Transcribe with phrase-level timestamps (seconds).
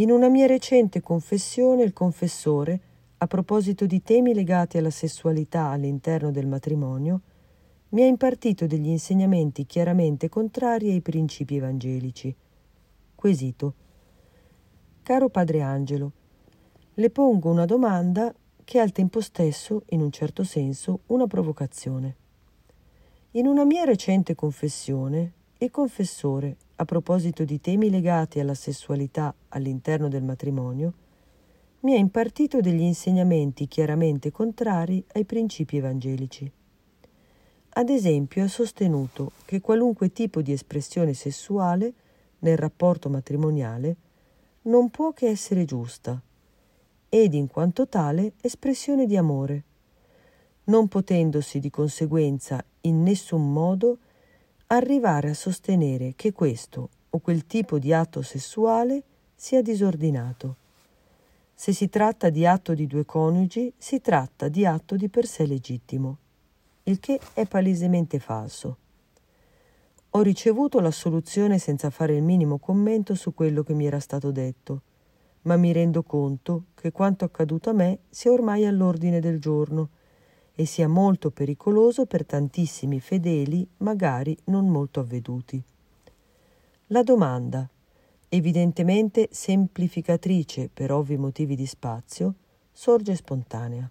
[0.00, 2.80] In una mia recente confessione il confessore,
[3.18, 7.20] a proposito di temi legati alla sessualità all'interno del matrimonio,
[7.90, 12.34] mi ha impartito degli insegnamenti chiaramente contrari ai principi evangelici.
[13.14, 13.74] Quesito.
[15.02, 16.12] Caro Padre Angelo,
[16.94, 22.16] le pongo una domanda che è al tempo stesso, in un certo senso, una provocazione.
[23.32, 30.08] In una mia recente confessione, il confessore, a proposito di temi legati alla sessualità all'interno
[30.08, 30.92] del matrimonio,
[31.80, 36.50] mi ha impartito degli insegnamenti chiaramente contrari ai principi evangelici.
[37.72, 41.92] Ad esempio ha sostenuto che qualunque tipo di espressione sessuale
[42.40, 43.96] nel rapporto matrimoniale
[44.62, 46.18] non può che essere giusta
[47.10, 49.64] ed in quanto tale espressione di amore,
[50.64, 53.98] non potendosi di conseguenza in nessun modo
[54.78, 59.02] arrivare a sostenere che questo o quel tipo di atto sessuale
[59.34, 60.56] sia disordinato.
[61.54, 65.46] Se si tratta di atto di due coniugi, si tratta di atto di per sé
[65.46, 66.18] legittimo
[66.84, 68.76] il che è palesemente falso.
[70.10, 74.32] Ho ricevuto la soluzione senza fare il minimo commento su quello che mi era stato
[74.32, 74.82] detto,
[75.42, 79.90] ma mi rendo conto che quanto accaduto a me sia ormai all'ordine del giorno
[80.60, 85.62] e sia molto pericoloso per tantissimi fedeli, magari non molto avveduti.
[86.88, 87.66] La domanda,
[88.28, 92.34] evidentemente semplificatrice per ovvi motivi di spazio,
[92.72, 93.90] sorge spontanea.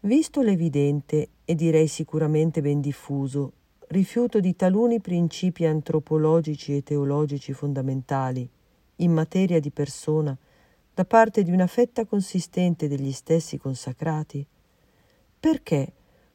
[0.00, 3.52] Visto l'evidente e direi sicuramente ben diffuso
[3.88, 8.46] rifiuto di taluni principi antropologici e teologici fondamentali
[8.96, 10.36] in materia di persona
[10.92, 14.46] da parte di una fetta consistente degli stessi consacrati,
[15.46, 15.92] perché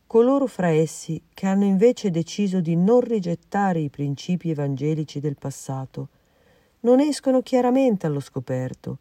[0.08, 6.08] coloro fra essi che hanno invece deciso di non rigettare i principi evangelici del passato
[6.82, 9.00] non escono chiaramente allo scoperto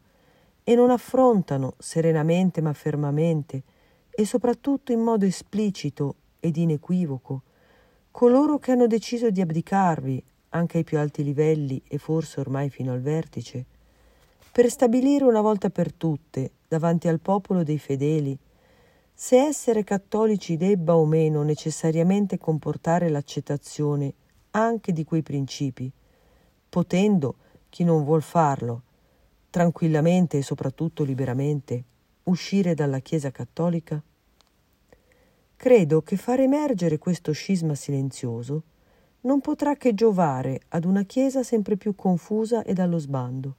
[0.65, 3.63] e non affrontano serenamente ma fermamente
[4.09, 7.43] e soprattutto in modo esplicito ed inequivoco
[8.11, 12.91] coloro che hanno deciso di abdicarvi anche ai più alti livelli e forse ormai fino
[12.91, 13.63] al vertice,
[14.51, 18.37] per stabilire una volta per tutte, davanti al popolo dei fedeli,
[19.23, 24.11] se essere cattolici debba o meno necessariamente comportare l'accettazione
[24.49, 25.91] anche di quei principi,
[26.67, 27.35] potendo,
[27.69, 28.81] chi non vuol farlo,
[29.51, 31.83] tranquillamente e soprattutto liberamente,
[32.23, 34.01] uscire dalla Chiesa cattolica?
[35.55, 38.63] Credo che far emergere questo scisma silenzioso
[39.21, 43.55] non potrà che giovare ad una Chiesa sempre più confusa e dallo sbando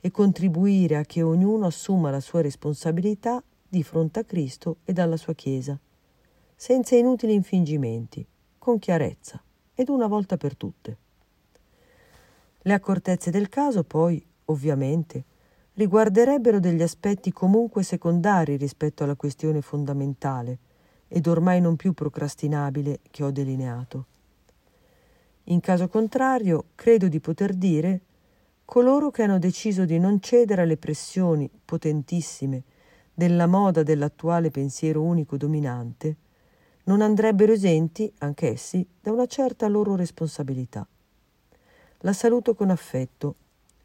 [0.00, 5.16] e contribuire a che ognuno assuma la sua responsabilità di fronte a Cristo e alla
[5.16, 5.78] sua Chiesa,
[6.56, 8.26] senza inutili infingimenti,
[8.58, 9.40] con chiarezza
[9.72, 10.96] ed una volta per tutte.
[12.62, 15.24] Le accortezze del caso, poi, ovviamente,
[15.74, 20.58] riguarderebbero degli aspetti comunque secondari rispetto alla questione fondamentale
[21.06, 24.06] ed ormai non più procrastinabile che ho delineato.
[25.44, 28.00] In caso contrario, credo di poter dire
[28.64, 32.62] coloro che hanno deciso di non cedere alle pressioni potentissime
[33.20, 36.16] della moda dell'attuale pensiero unico dominante,
[36.84, 40.88] non andrebbero esenti, anch'essi, da una certa loro responsabilità.
[41.98, 43.34] La saluto con affetto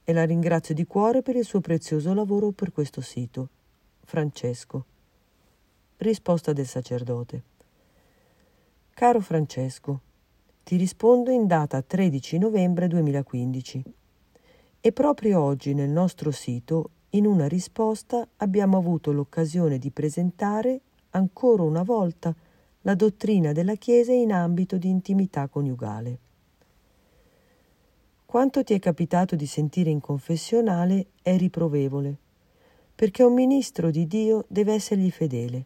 [0.05, 3.49] e la ringrazio di cuore per il suo prezioso lavoro per questo sito.
[4.05, 4.85] Francesco.
[5.97, 7.43] Risposta del sacerdote.
[8.93, 9.99] Caro Francesco,
[10.63, 13.83] ti rispondo in data 13 novembre 2015.
[14.79, 20.81] E proprio oggi nel nostro sito, in una risposta, abbiamo avuto l'occasione di presentare
[21.11, 22.35] ancora una volta
[22.81, 26.19] la dottrina della Chiesa in ambito di intimità coniugale.
[28.25, 32.17] Quanto ti è capitato di sentire in confessionale è riprovevole,
[32.93, 35.65] perché un ministro di Dio deve essergli fedele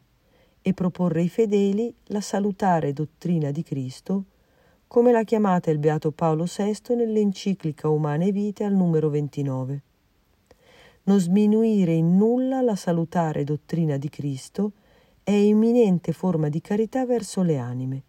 [0.62, 4.24] e proporre ai fedeli la salutare dottrina di Cristo,
[4.86, 9.82] come l'ha chiamata il Beato Paolo VI nell'enciclica Umane Vite al numero 29.
[11.10, 14.74] Non sminuire in nulla la salutare dottrina di Cristo
[15.24, 18.04] è imminente forma di carità verso le anime,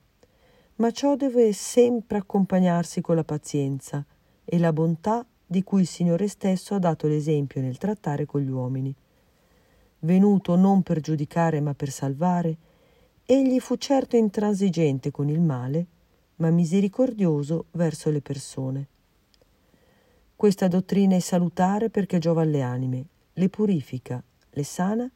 [0.74, 4.04] ma ciò deve sempre accompagnarsi con la pazienza,
[4.44, 8.50] e la bontà di cui il Signore stesso ha dato l'esempio nel trattare con gli
[8.50, 8.94] uomini.
[10.00, 12.54] Venuto non per giudicare ma per salvare,
[13.24, 15.86] egli fu certo intransigente con il male,
[16.36, 18.88] ma misericordioso verso le persone.
[20.40, 23.04] Questa dottrina è salutare perché giova alle anime,
[23.34, 24.22] le purifica,
[24.52, 25.06] le sana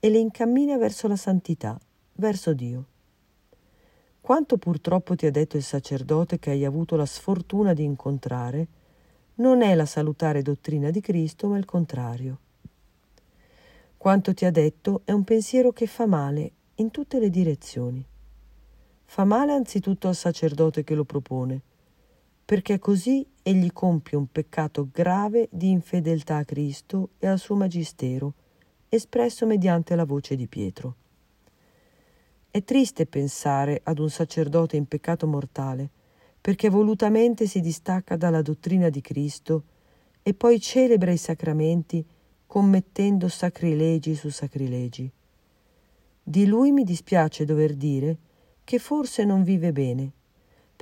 [0.00, 1.78] e le incammina verso la santità,
[2.14, 2.86] verso Dio.
[4.22, 8.66] Quanto purtroppo ti ha detto il sacerdote che hai avuto la sfortuna di incontrare,
[9.34, 12.38] non è la salutare dottrina di Cristo, ma il contrario.
[13.98, 18.02] Quanto ti ha detto è un pensiero che fa male in tutte le direzioni.
[19.04, 21.60] Fa male anzitutto al sacerdote che lo propone,
[22.46, 28.34] perché così egli compie un peccato grave di infedeltà a Cristo e al suo magistero,
[28.88, 30.96] espresso mediante la voce di Pietro.
[32.50, 35.88] È triste pensare ad un sacerdote in peccato mortale,
[36.40, 39.64] perché volutamente si distacca dalla dottrina di Cristo
[40.22, 42.04] e poi celebra i sacramenti
[42.46, 45.10] commettendo sacrilegi su sacrilegi.
[46.22, 48.16] Di lui mi dispiace dover dire
[48.62, 50.12] che forse non vive bene,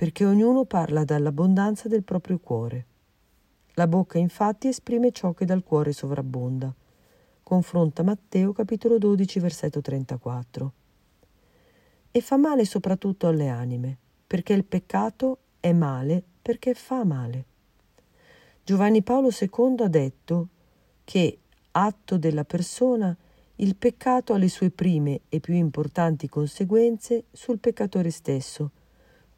[0.00, 2.86] perché ognuno parla dall'abbondanza del proprio cuore.
[3.74, 6.74] La bocca infatti esprime ciò che dal cuore sovrabbonda.
[7.42, 10.72] Confronta Matteo capitolo 12 versetto 34.
[12.12, 17.44] E fa male soprattutto alle anime, perché il peccato è male perché fa male.
[18.64, 20.48] Giovanni Paolo II ha detto
[21.04, 21.40] che
[21.72, 23.14] atto della persona,
[23.56, 28.70] il peccato ha le sue prime e più importanti conseguenze sul peccatore stesso,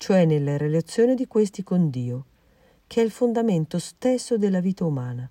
[0.02, 2.24] cioè nella relazione di questi con Dio,
[2.88, 5.30] che è il fondamento stesso della vita umana.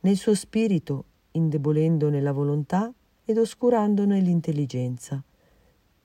[0.00, 2.92] Nel suo spirito, indebolendone la volontà
[3.24, 5.22] ed oscurandone l'intelligenza.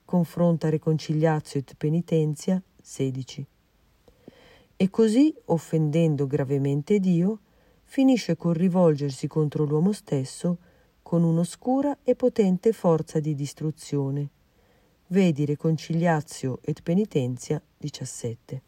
[0.04, 3.46] Confronta Reconciliazio et Penitenzia 16.
[4.76, 7.40] E così, offendendo gravemente Dio,
[7.82, 10.58] finisce col rivolgersi contro l'uomo stesso
[11.02, 14.28] con un'oscura e potente forza di distruzione.
[15.10, 18.62] Vedi Reconciliazio et Penitenzia 17.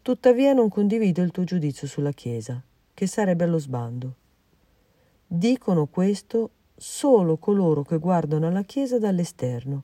[0.00, 2.62] Tuttavia non condivido il tuo giudizio sulla Chiesa,
[2.94, 4.14] che sarebbe allo sbando.
[5.26, 9.82] Dicono questo solo coloro che guardano alla Chiesa dall'esterno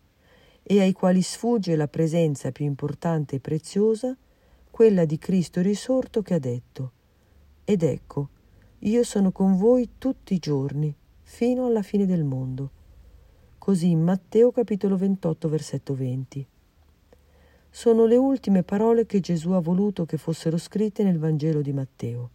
[0.63, 4.17] e ai quali sfugge la presenza più importante e preziosa,
[4.71, 6.93] quella di Cristo risorto che ha detto
[7.65, 8.29] ed ecco,
[8.79, 10.95] io sono con voi tutti i giorni,
[11.25, 12.71] fino alla fine del mondo.
[13.69, 16.47] Così in Matteo capitolo 28 versetto 20.
[17.69, 22.31] Sono le ultime parole che Gesù ha voluto che fossero scritte nel Vangelo di Matteo.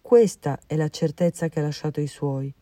[0.00, 2.54] Questa è la certezza che ha lasciato ai suoi,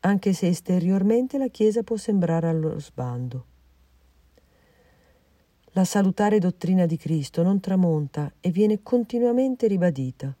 [0.00, 3.44] anche se esteriormente la Chiesa può sembrare allo sbando.
[5.74, 10.34] La salutare dottrina di Cristo non tramonta e viene continuamente ribadita.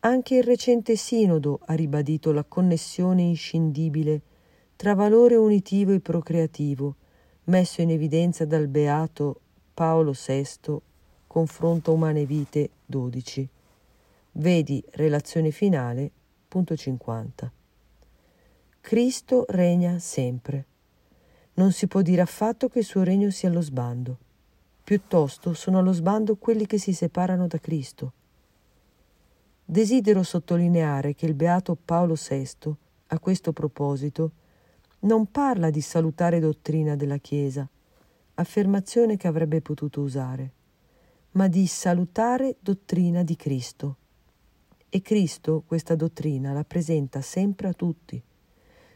[0.00, 4.22] Anche il recente sinodo ha ribadito la connessione inscindibile
[4.76, 6.96] tra valore unitivo e procreativo,
[7.44, 9.40] messo in evidenza dal beato
[9.74, 10.78] Paolo VI,
[11.26, 13.48] confronto umane vite 12.
[14.32, 16.10] Vedi relazione finale,
[16.48, 17.52] punto 50.
[18.80, 20.66] Cristo regna sempre.
[21.54, 24.18] Non si può dire affatto che il suo regno sia allo sbando.
[24.82, 28.12] Piuttosto sono allo sbando quelli che si separano da Cristo
[29.64, 32.74] Desidero sottolineare che il beato Paolo VI,
[33.06, 34.32] a questo proposito,
[35.02, 37.68] non parla di salutare dottrina della Chiesa,
[38.34, 40.52] affermazione che avrebbe potuto usare,
[41.32, 43.96] ma di salutare dottrina di Cristo.
[44.88, 48.22] E Cristo questa dottrina la presenta sempre a tutti.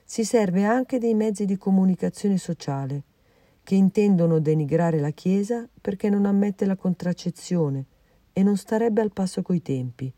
[0.05, 3.03] Si serve anche dei mezzi di comunicazione sociale,
[3.63, 7.85] che intendono denigrare la Chiesa perché non ammette la contraccezione
[8.33, 10.13] e non starebbe al passo coi tempi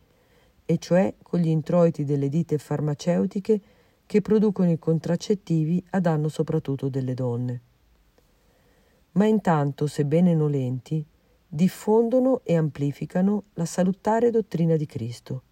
[0.67, 3.60] e cioè con gli introiti delle ditte farmaceutiche
[4.08, 7.60] che producono i contraccettivi a danno soprattutto delle donne.
[9.12, 11.05] Ma intanto, sebbene nolenti,
[11.46, 15.43] diffondono e amplificano la salutare dottrina di Cristo.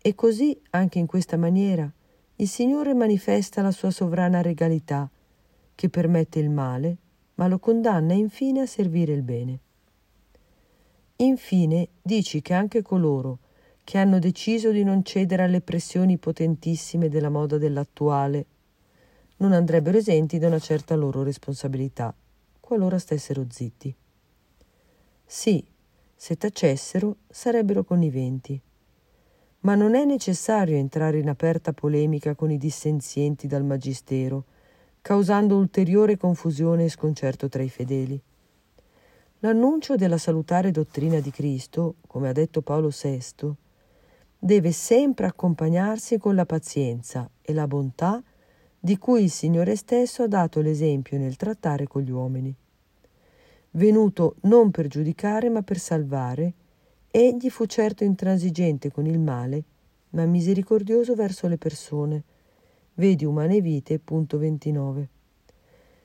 [0.00, 1.92] E così, anche in questa maniera,
[2.36, 5.06] il Signore manifesta la sua sovrana regalità,
[5.74, 6.96] che permette il male,
[7.34, 9.58] ma lo condanna infine a servire il bene.
[11.16, 13.38] Infine dici che anche coloro
[13.84, 18.46] che hanno deciso di non cedere alle pressioni potentissime della moda dell'attuale,
[19.36, 22.14] non andrebbero esenti da una certa loro responsabilità,
[22.60, 23.94] qualora stessero zitti.
[25.26, 25.64] Sì,
[26.14, 28.58] se tacessero sarebbero conniventi.
[29.60, 34.44] Ma non è necessario entrare in aperta polemica con i dissenzienti dal Magistero,
[35.02, 38.20] causando ulteriore confusione e sconcerto tra i fedeli.
[39.40, 43.54] L'annuncio della salutare dottrina di Cristo, come ha detto Paolo VI,
[44.44, 48.22] deve sempre accompagnarsi con la pazienza e la bontà
[48.78, 52.54] di cui il Signore stesso ha dato l'esempio nel trattare con gli uomini.
[53.70, 56.52] Venuto non per giudicare ma per salvare,
[57.10, 59.64] egli fu certo intransigente con il male,
[60.10, 62.22] ma misericordioso verso le persone.
[62.92, 65.08] Vedi Umane Vite, punto 29.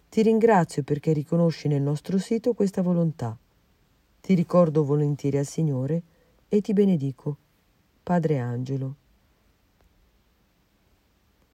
[0.07, 3.37] Ti ringrazio perché riconosci nel nostro sito questa volontà.
[4.21, 6.01] Ti ricordo volentieri al Signore
[6.47, 7.35] e ti benedico.
[8.09, 8.97] Padre Angelo.